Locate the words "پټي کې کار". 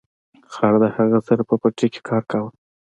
1.61-2.23